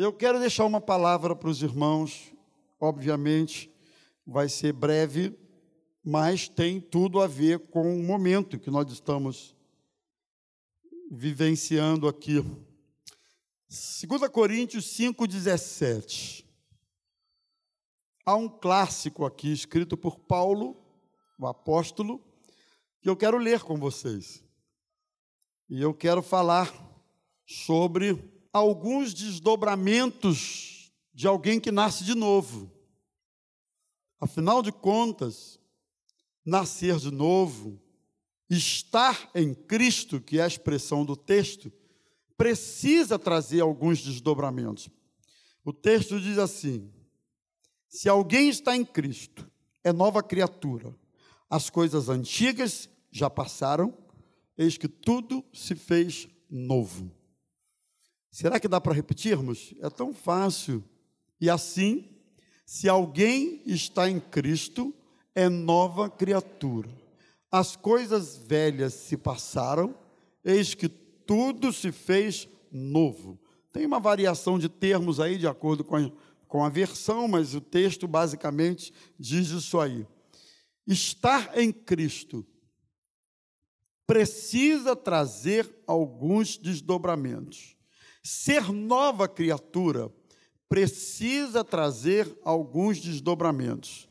[0.00, 2.32] Eu quero deixar uma palavra para os irmãos,
[2.78, 3.68] obviamente,
[4.24, 5.36] vai ser breve,
[6.04, 9.56] mas tem tudo a ver com o momento que nós estamos
[11.10, 12.36] vivenciando aqui.
[13.68, 16.44] 2 Coríntios 5,17.
[18.24, 20.80] Há um clássico aqui escrito por Paulo,
[21.40, 22.24] o apóstolo,
[23.00, 24.44] que eu quero ler com vocês.
[25.68, 26.72] E eu quero falar
[27.44, 32.70] sobre alguns desdobramentos de alguém que nasce de novo.
[34.20, 35.58] Afinal de contas,
[36.44, 37.80] nascer de novo,
[38.48, 41.72] estar em Cristo, que é a expressão do texto,
[42.36, 44.88] precisa trazer alguns desdobramentos.
[45.64, 46.90] O texto diz assim:
[47.88, 49.50] se alguém está em Cristo,
[49.84, 50.94] é nova criatura.
[51.50, 53.96] As coisas antigas já passaram,
[54.56, 57.10] eis que tudo se fez novo.
[58.30, 59.74] Será que dá para repetirmos?
[59.80, 60.84] É tão fácil.
[61.40, 62.08] E assim,
[62.66, 64.94] se alguém está em Cristo,
[65.34, 66.90] é nova criatura.
[67.50, 69.94] As coisas velhas se passaram,
[70.44, 73.38] eis que tudo se fez novo.
[73.72, 76.10] Tem uma variação de termos aí, de acordo com a,
[76.46, 80.06] com a versão, mas o texto basicamente diz isso aí.
[80.86, 82.44] Estar em Cristo
[84.06, 87.77] precisa trazer alguns desdobramentos.
[88.30, 90.12] Ser nova criatura
[90.68, 94.06] precisa trazer alguns desdobramentos.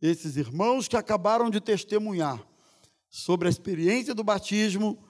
[0.00, 2.46] Esses irmãos que acabaram de testemunhar
[3.10, 5.04] sobre a experiência do batismo,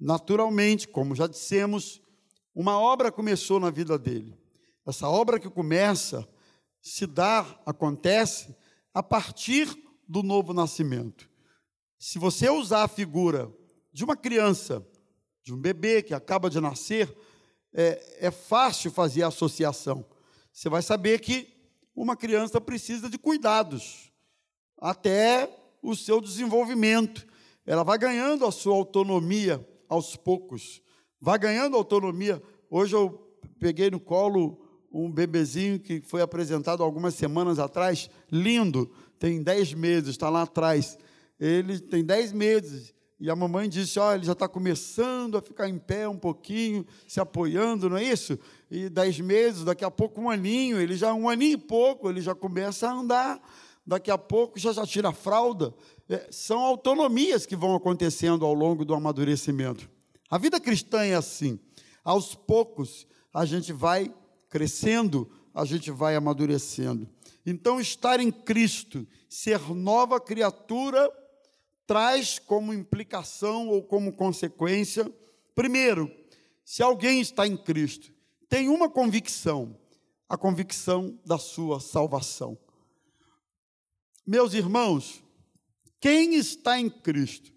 [0.00, 2.02] naturalmente, como já dissemos,
[2.52, 4.36] uma obra começou na vida dele.
[4.84, 6.28] Essa obra que começa,
[6.80, 8.52] se dá, acontece
[8.92, 9.68] a partir
[10.08, 11.30] do novo nascimento.
[12.00, 13.48] Se você usar a figura
[13.92, 14.84] de uma criança,
[15.44, 17.16] de um bebê que acaba de nascer,
[17.72, 20.04] é, é fácil fazer a associação.
[20.52, 21.48] Você vai saber que
[21.94, 24.12] uma criança precisa de cuidados
[24.78, 25.48] até
[25.82, 27.26] o seu desenvolvimento.
[27.66, 30.82] Ela vai ganhando a sua autonomia aos poucos,
[31.20, 32.42] vai ganhando autonomia.
[32.70, 34.60] Hoje eu peguei no colo
[34.90, 40.98] um bebezinho que foi apresentado algumas semanas atrás, lindo, tem 10 meses, está lá atrás.
[41.40, 45.68] Ele tem 10 meses e a mamãe disse: Olha, ele já está começando a ficar
[45.68, 48.36] em pé um pouquinho, se apoiando, não é isso?
[48.68, 52.20] E dez meses, daqui a pouco um aninho, ele já, um aninho e pouco, ele
[52.20, 53.40] já começa a andar,
[53.86, 55.72] daqui a pouco já, já tira a fralda.
[56.08, 59.88] É, são autonomias que vão acontecendo ao longo do amadurecimento.
[60.28, 61.60] A vida cristã é assim.
[62.02, 64.12] Aos poucos, a gente vai
[64.50, 67.08] crescendo, a gente vai amadurecendo.
[67.46, 71.08] Então, estar em Cristo, ser nova criatura,
[71.92, 75.04] traz como implicação ou como consequência,
[75.54, 76.10] primeiro,
[76.64, 78.14] se alguém está em Cristo,
[78.48, 79.78] tem uma convicção,
[80.26, 82.56] a convicção da sua salvação.
[84.26, 85.22] Meus irmãos,
[86.00, 87.52] quem está em Cristo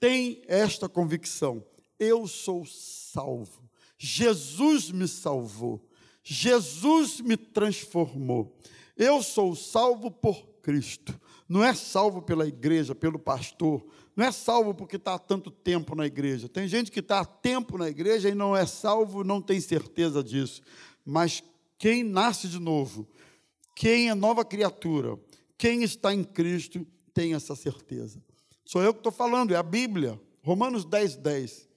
[0.00, 1.62] tem esta convicção:
[1.98, 3.68] eu sou salvo.
[3.98, 5.86] Jesus me salvou.
[6.22, 8.56] Jesus me transformou.
[8.96, 13.84] Eu sou salvo por Cristo não é salvo pela igreja, pelo pastor,
[14.16, 16.48] não é salvo porque está há tanto tempo na igreja.
[16.48, 20.22] Tem gente que está há tempo na igreja e não é salvo, não tem certeza
[20.22, 20.62] disso.
[21.04, 21.42] Mas
[21.76, 23.08] quem nasce de novo,
[23.74, 25.18] quem é nova criatura,
[25.58, 28.22] quem está em Cristo, tem essa certeza.
[28.64, 30.20] Sou eu que estou falando, é a Bíblia.
[30.42, 31.68] Romanos 10, 10.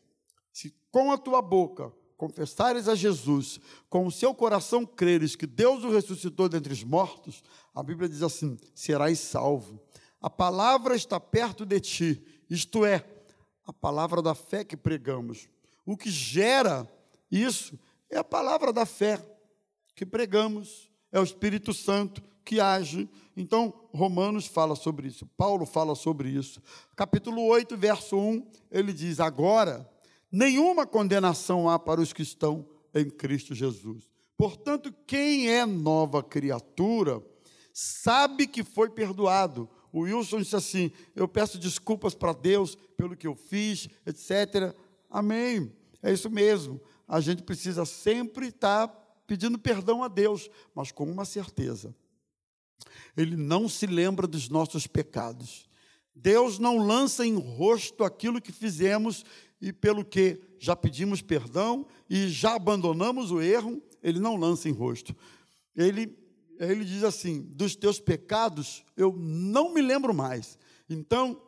[0.53, 5.83] Se com a tua boca confessares a Jesus, com o seu coração creres que Deus
[5.83, 9.79] o ressuscitou dentre os mortos, a Bíblia diz assim: serás salvo.
[10.19, 13.06] A palavra está perto de ti, isto é,
[13.66, 15.47] a palavra da fé que pregamos.
[15.85, 16.88] O que gera
[17.31, 17.79] isso
[18.09, 19.23] é a palavra da fé
[19.95, 23.07] que pregamos, é o Espírito Santo que age.
[23.35, 26.61] Então, Romanos fala sobre isso, Paulo fala sobre isso.
[26.95, 29.88] Capítulo 8, verso 1, ele diz: Agora
[30.31, 34.09] nenhuma condenação há para os que estão em Cristo Jesus.
[34.38, 37.24] Portanto, quem é nova criatura,
[37.74, 39.69] sabe que foi perdoado.
[39.91, 44.75] O Wilson disse assim: Eu peço desculpas para Deus pelo que eu fiz, etc.
[45.09, 45.71] Amém.
[46.03, 46.80] É isso mesmo.
[47.07, 48.88] A gente precisa sempre estar
[49.25, 51.95] pedindo perdão a Deus, mas com uma certeza.
[53.15, 55.68] Ele não se lembra dos nossos pecados.
[56.15, 59.23] Deus não lança em rosto aquilo que fizemos
[59.62, 64.71] e pelo que já pedimos perdão e já abandonamos o erro, ele não lança em
[64.71, 65.15] rosto.
[65.75, 66.15] Ele,
[66.59, 70.57] ele diz assim: dos teus pecados eu não me lembro mais.
[70.89, 71.42] Então,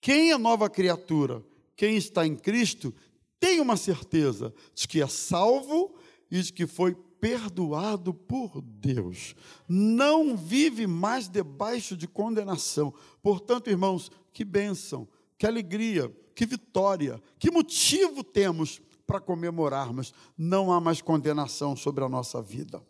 [0.00, 1.42] quem é nova criatura,
[1.76, 2.94] quem está em Cristo,
[3.38, 5.94] tem uma certeza de que é salvo,
[6.30, 9.34] e de que foi perdoado por Deus.
[9.68, 12.92] Não vive mais debaixo de condenação.
[13.22, 20.12] Portanto, irmãos, que bênção, que alegria, que vitória, que motivo temos para comemorarmos.
[20.36, 22.82] Não há mais condenação sobre a nossa vida.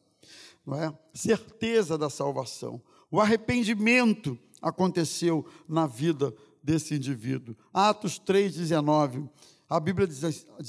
[0.66, 0.93] Não é?
[1.14, 2.82] Certeza da salvação.
[3.08, 7.56] O arrependimento aconteceu na vida desse indivíduo.
[7.72, 9.28] Atos 3,19.
[9.69, 10.25] A Bíblia diz,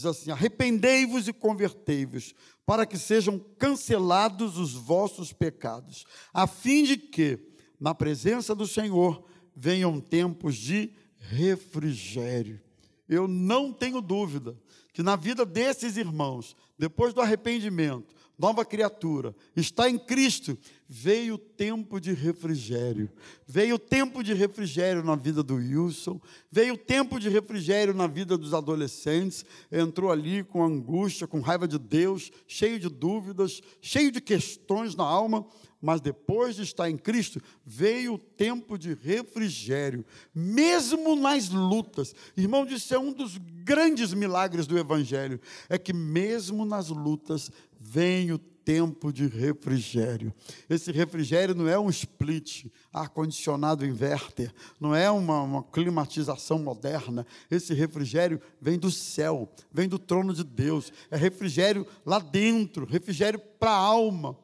[0.05, 7.39] assim: arrependei-vos e convertei-vos, para que sejam cancelados os vossos pecados, a fim de que,
[7.79, 9.23] na presença do Senhor,
[9.55, 12.66] venham tempos de refrigério.
[13.07, 14.57] Eu não tenho dúvida
[14.93, 20.57] que na vida desses irmãos, depois do arrependimento, nova criatura, está em Cristo,
[20.87, 23.09] veio o tempo de refrigério.
[23.47, 28.07] Veio o tempo de refrigério na vida do Wilson, veio o tempo de refrigério na
[28.07, 29.43] vida dos adolescentes.
[29.71, 35.03] Entrou ali com angústia, com raiva de Deus, cheio de dúvidas, cheio de questões na
[35.03, 35.45] alma,
[35.81, 42.15] mas depois de estar em Cristo, veio o tempo de refrigério, mesmo nas lutas.
[42.35, 45.39] Irmão, isso é um dos grandes milagres do Evangelho,
[45.69, 47.51] é que mesmo nas lutas
[47.89, 50.33] vem o tempo de refrigério.
[50.69, 57.25] Esse refrigério não é um split, ar-condicionado inverter, não é uma, uma, climatização moderna.
[57.49, 60.91] Esse refrigério vem do céu, vem do trono de Deus.
[61.09, 64.37] É refrigério lá dentro, refrigério para a alma.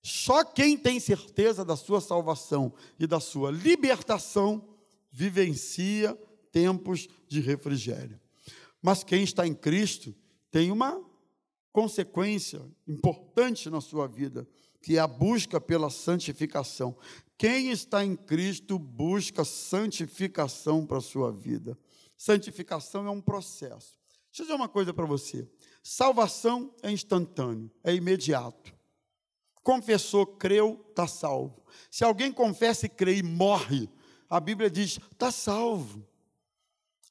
[0.00, 4.64] Só quem tem certeza da sua salvação e da sua libertação
[5.10, 6.16] vivencia
[6.52, 8.20] tempos de refrigério.
[8.80, 10.14] Mas quem está em Cristo
[10.52, 11.04] tem uma
[11.76, 14.48] consequência importante na sua vida,
[14.80, 16.96] que é a busca pela santificação.
[17.36, 21.78] Quem está em Cristo busca santificação para a sua vida.
[22.16, 23.98] Santificação é um processo.
[24.30, 25.46] Deixa eu dizer uma coisa para você.
[25.82, 28.74] Salvação é instantâneo, é imediato.
[29.62, 31.62] Confessou, creu, está salvo.
[31.90, 33.86] Se alguém confessa e crê e morre,
[34.30, 36.08] a Bíblia diz: está salvo.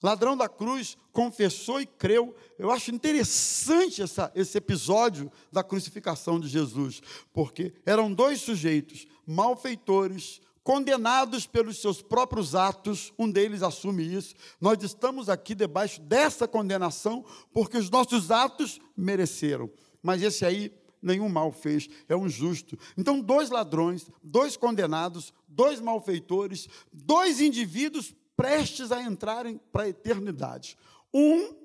[0.05, 2.35] Ladrão da cruz confessou e creu.
[2.59, 7.01] Eu acho interessante essa, esse episódio da crucificação de Jesus,
[7.33, 14.35] porque eram dois sujeitos, malfeitores, condenados pelos seus próprios atos, um deles assume isso.
[14.61, 19.71] Nós estamos aqui debaixo dessa condenação porque os nossos atos mereceram,
[20.03, 20.71] mas esse aí
[21.01, 22.77] nenhum mal fez, é um justo.
[22.95, 30.77] Então, dois ladrões, dois condenados, dois malfeitores, dois indivíduos prestes a entrarem para a eternidade.
[31.13, 31.55] Um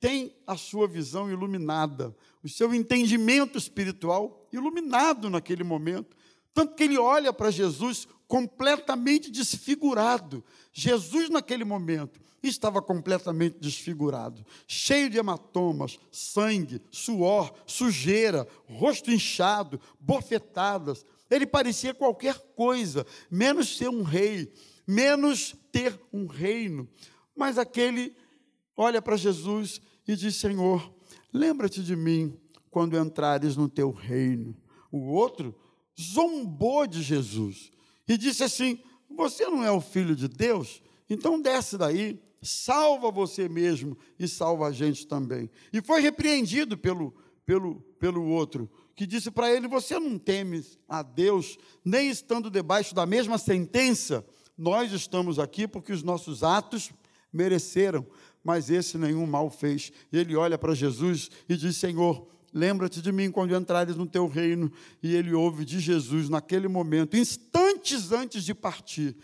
[0.00, 6.16] tem a sua visão iluminada, o seu entendimento espiritual iluminado naquele momento,
[6.52, 10.42] tanto que ele olha para Jesus completamente desfigurado.
[10.72, 21.06] Jesus, naquele momento, estava completamente desfigurado, cheio de hematomas, sangue, suor, sujeira, rosto inchado, bofetadas.
[21.30, 24.52] Ele parecia qualquer coisa, menos ser um rei,
[24.92, 26.88] menos ter um reino.
[27.34, 28.14] Mas aquele
[28.76, 30.92] olha para Jesus e diz: Senhor,
[31.32, 32.38] lembra-te de mim
[32.70, 34.56] quando entrares no teu reino.
[34.90, 35.54] O outro
[35.98, 37.70] zombou de Jesus
[38.06, 38.78] e disse assim:
[39.10, 40.82] Você não é o filho de Deus?
[41.08, 45.50] Então desce daí, salva você mesmo e salva a gente também.
[45.72, 47.14] E foi repreendido pelo,
[47.46, 52.94] pelo, pelo outro, que disse para ele: Você não teme a Deus, nem estando debaixo
[52.94, 54.24] da mesma sentença
[54.56, 56.90] nós estamos aqui porque os nossos atos
[57.32, 58.06] mereceram,
[58.44, 59.92] mas esse nenhum mal fez.
[60.12, 64.70] Ele olha para Jesus e diz: Senhor, lembra-te de mim quando entrares no teu reino.
[65.02, 69.16] E ele ouve de Jesus naquele momento, instantes antes de partir.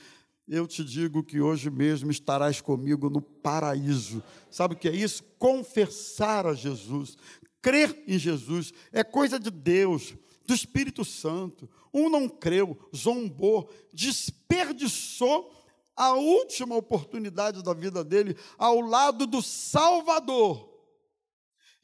[0.49, 4.23] Eu te digo que hoje mesmo estarás comigo no paraíso.
[4.51, 5.23] Sabe o que é isso?
[5.39, 7.19] Confessar a Jesus,
[7.61, 10.15] crer em Jesus, é coisa de Deus
[10.49, 11.69] do Espírito Santo.
[11.93, 15.55] Um não creu, zombou, desperdiçou
[15.95, 20.67] a última oportunidade da vida dele ao lado do Salvador.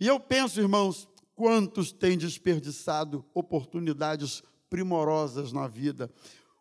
[0.00, 6.10] E eu penso, irmãos, quantos têm desperdiçado oportunidades primorosas na vida.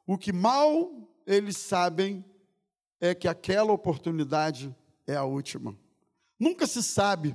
[0.06, 2.26] O que mal eles sabem
[3.00, 4.76] é que aquela oportunidade
[5.08, 5.78] é a última.
[6.38, 7.34] Nunca se sabe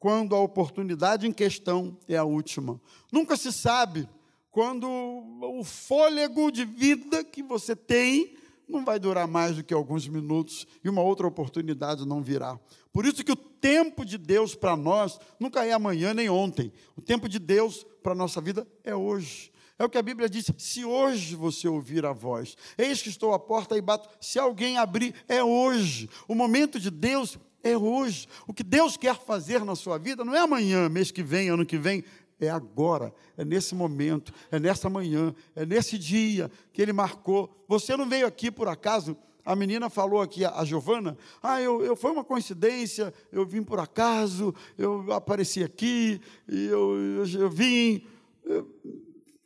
[0.00, 2.80] quando a oportunidade em questão é a última.
[3.12, 4.08] Nunca se sabe
[4.50, 8.34] quando o fôlego de vida que você tem
[8.66, 12.58] não vai durar mais do que alguns minutos e uma outra oportunidade não virá.
[12.92, 16.72] Por isso que o tempo de Deus para nós nunca é amanhã nem ontem.
[16.96, 19.52] O tempo de Deus para a nossa vida é hoje.
[19.78, 23.34] É o que a Bíblia diz: se hoje você ouvir a voz, eis que estou
[23.34, 24.08] à porta e bato.
[24.20, 26.08] Se alguém abrir, é hoje.
[26.26, 28.26] O momento de Deus é hoje.
[28.46, 31.66] O que Deus quer fazer na sua vida não é amanhã, mês que vem, ano
[31.66, 32.04] que vem,
[32.40, 37.50] É agora, é nesse momento, é nessa manhã, é nesse dia que ele marcou.
[37.68, 39.14] Você não veio aqui por acaso?
[39.44, 43.78] A menina falou aqui, a Giovana, ah, eu, eu, foi uma coincidência, eu vim por
[43.78, 48.06] acaso, eu apareci aqui, e eu, eu, eu vim.
[48.44, 48.66] Eu,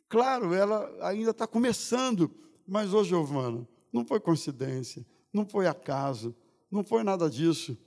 [0.07, 2.31] claro, ela ainda está começando,
[2.67, 6.35] mas, ô Giovana, não foi coincidência, não foi acaso,
[6.71, 7.77] não foi nada disso.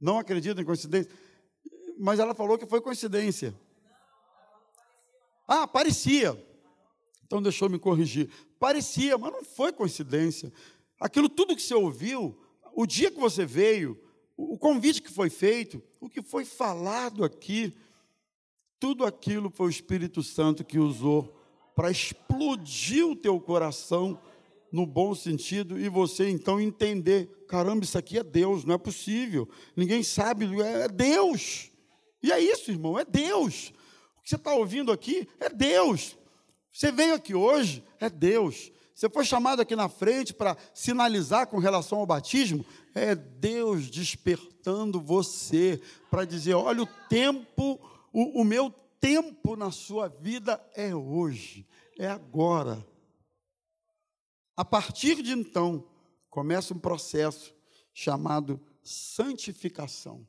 [0.00, 1.10] Não acredita em coincidência?
[1.98, 3.54] Mas ela falou que foi coincidência.
[5.48, 6.36] Ah, parecia.
[7.24, 8.30] Então deixou me corrigir.
[8.58, 10.52] Parecia, mas não foi coincidência.
[11.00, 12.38] Aquilo tudo que você ouviu,
[12.74, 14.00] o dia que você veio,
[14.36, 17.76] o convite que foi feito, o que foi falado aqui,
[18.78, 21.34] tudo aquilo foi o Espírito Santo que usou
[21.74, 24.20] para explodir o teu coração
[24.76, 29.48] no bom sentido e você então entender: caramba, isso aqui é Deus, não é possível,
[29.74, 31.70] ninguém sabe, é Deus.
[32.22, 33.72] E é isso, irmão, é Deus.
[34.18, 36.18] O que você está ouvindo aqui é Deus.
[36.70, 38.70] Você veio aqui hoje, é Deus.
[38.94, 42.64] Você foi chamado aqui na frente para sinalizar com relação ao batismo,
[42.94, 45.80] é Deus despertando você
[46.10, 47.80] para dizer: olha, o tempo,
[48.12, 51.66] o, o meu tempo na sua vida é hoje,
[51.98, 52.86] é agora.
[54.56, 55.86] A partir de então,
[56.30, 57.54] começa um processo
[57.92, 60.26] chamado santificação.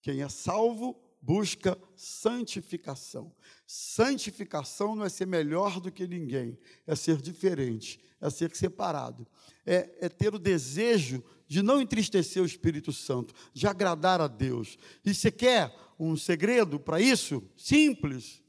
[0.00, 3.34] Quem é salvo busca santificação.
[3.66, 6.56] Santificação não é ser melhor do que ninguém,
[6.86, 9.26] é ser diferente, é ser separado,
[9.66, 14.78] é, é, ter o desejo de não entristecer o Espírito Santo, de agradar a Deus.
[15.04, 17.42] E você quer um segredo para isso?
[17.56, 18.40] Simples.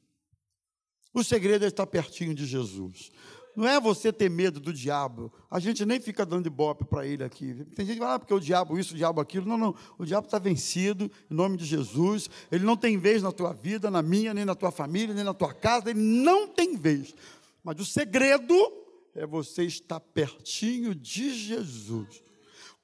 [1.13, 3.11] O segredo é estar pertinho de Jesus.
[3.57, 5.33] Não é você ter medo do diabo.
[5.49, 7.65] A gente nem fica dando ibope para ele aqui.
[7.75, 9.47] Tem gente que fala, ah, porque o diabo isso, o diabo aquilo.
[9.47, 9.73] Não, não.
[9.97, 12.29] O diabo está vencido, em nome de Jesus.
[12.51, 15.33] Ele não tem vez na tua vida, na minha, nem na tua família, nem na
[15.33, 15.89] tua casa.
[15.89, 17.15] Ele não tem vez.
[17.63, 18.53] Mas o segredo
[19.15, 22.21] é você estar pertinho de Jesus.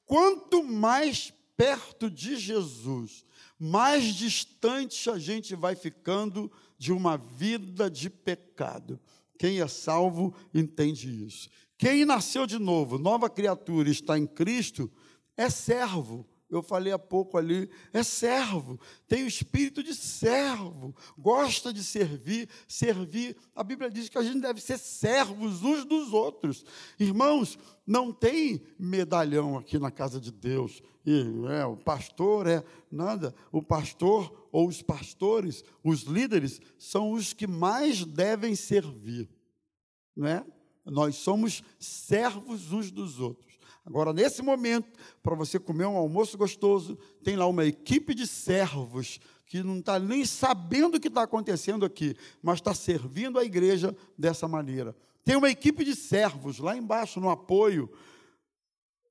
[0.08, 3.24] Quanto mais perto de Jesus,
[3.60, 9.00] mais distante a gente vai ficando de uma vida de pecado.
[9.38, 11.50] Quem é salvo entende isso.
[11.78, 14.92] Quem nasceu de novo, nova criatura, está em Cristo,
[15.36, 16.26] é servo.
[16.54, 22.48] Eu falei há pouco ali, é servo, tem o espírito de servo, gosta de servir,
[22.68, 23.36] servir.
[23.56, 26.64] A Bíblia diz que a gente deve ser servos uns dos outros.
[27.00, 27.58] Irmãos,
[27.88, 30.82] não tem medalhão aqui na casa de Deus.
[31.06, 33.34] E, é, o pastor é nada.
[33.52, 39.28] O pastor ou os pastores, os líderes, são os que mais devem servir.
[40.16, 40.46] Não é?
[40.86, 43.53] Nós somos servos uns dos outros.
[43.86, 44.88] Agora, nesse momento,
[45.22, 50.00] para você comer um almoço gostoso, tem lá uma equipe de servos que não está
[50.00, 54.96] nem sabendo o que está acontecendo aqui, mas está servindo a igreja dessa maneira.
[55.24, 57.90] Tem uma equipe de servos lá embaixo no apoio,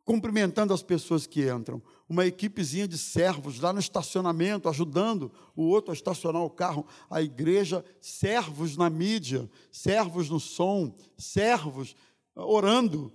[0.04, 1.82] cumprimentando as pessoas que entram.
[2.08, 6.86] Uma equipezinha de servos lá no estacionamento, ajudando o outro a estacionar o carro.
[7.08, 11.94] A igreja, servos na mídia, servos no som, servos
[12.34, 13.12] orando.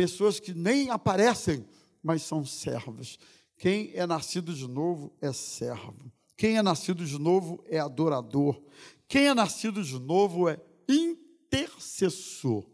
[0.00, 1.62] Pessoas que nem aparecem,
[2.02, 3.18] mas são servos.
[3.58, 6.10] Quem é nascido de novo é servo.
[6.38, 8.58] Quem é nascido de novo é adorador.
[9.06, 12.64] Quem é nascido de novo é intercessor.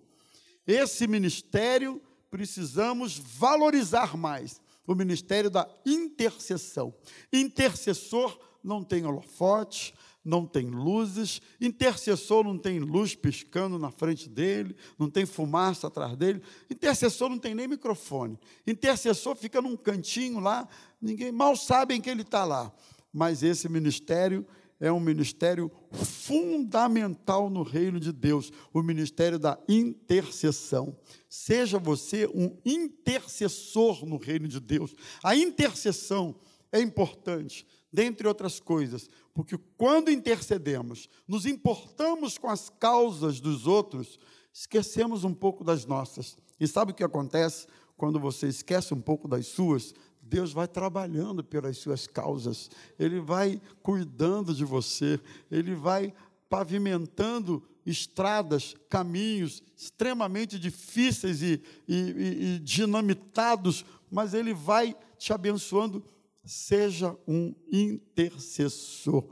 [0.64, 6.94] Esse ministério precisamos valorizar mais o ministério da intercessão.
[7.32, 9.92] Intercessor não tem holofote,
[10.26, 16.16] não tem luzes, intercessor não tem luz piscando na frente dele, não tem fumaça atrás
[16.16, 18.36] dele, intercessor não tem nem microfone.
[18.66, 20.68] Intercessor fica num cantinho lá,
[21.00, 22.72] ninguém mal sabe que ele está lá.
[23.12, 24.44] Mas esse ministério
[24.80, 30.98] é um ministério fundamental no reino de Deus, o ministério da intercessão.
[31.28, 34.92] Seja você um intercessor no reino de Deus.
[35.22, 36.34] A intercessão
[36.72, 44.18] é importante, dentre outras coisas, porque quando intercedemos, nos importamos com as causas dos outros,
[44.52, 46.36] esquecemos um pouco das nossas.
[46.58, 47.66] E sabe o que acontece
[47.96, 49.94] quando você esquece um pouco das suas?
[50.20, 56.12] Deus vai trabalhando pelas suas causas, Ele vai cuidando de você, Ele vai
[56.48, 66.02] pavimentando estradas, caminhos extremamente difíceis e, e, e, dinamitados, mas Ele vai te abençoando.
[66.46, 69.28] Seja um intercessor.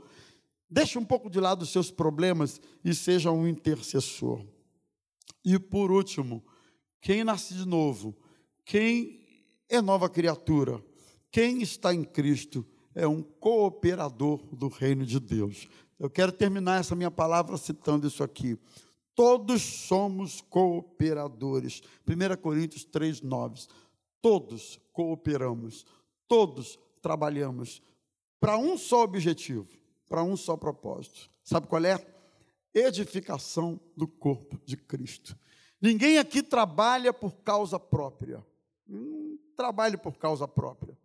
[0.69, 4.45] Deixe um pouco de lado os seus problemas e seja um intercessor.
[5.43, 6.43] E por último,
[6.99, 8.15] quem nasce de novo,
[8.65, 9.25] quem
[9.69, 10.83] é nova criatura.
[11.31, 15.67] Quem está em Cristo é um cooperador do reino de Deus.
[15.99, 18.57] Eu quero terminar essa minha palavra citando isso aqui.
[19.13, 21.81] Todos somos cooperadores.
[22.07, 23.67] 1 Coríntios 3, 9.
[24.21, 25.85] Todos cooperamos,
[26.27, 27.83] todos trabalhamos
[28.39, 29.67] para um só objetivo,
[30.09, 31.29] para um só propósito.
[31.43, 32.03] Sabe qual é?
[32.73, 35.37] Edificação do corpo de Cristo.
[35.79, 38.43] Ninguém aqui trabalha por causa própria.
[38.87, 40.97] Não trabalhe por causa própria.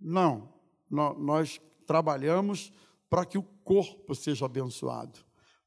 [0.00, 0.48] Não,
[0.88, 2.72] nós trabalhamos
[3.10, 5.20] para que o corpo seja abençoado,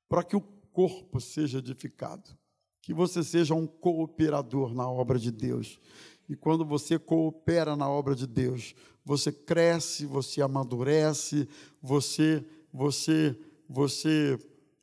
[0.09, 2.35] para que o corpo seja edificado,
[2.81, 5.79] que você seja um cooperador na obra de Deus.
[6.27, 11.47] E quando você coopera na obra de Deus, você cresce, você amadurece,
[11.81, 13.37] você você
[13.69, 14.37] você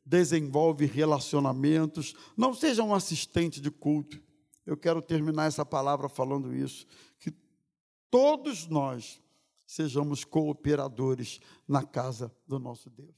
[0.05, 2.15] desenvolve relacionamentos.
[2.37, 4.21] Não seja um assistente de culto.
[4.67, 6.87] Eu quero terminar essa palavra falando isso,
[7.19, 7.33] que
[8.11, 9.21] todos nós
[9.67, 13.15] sejamos cooperadores na casa do nosso Deus.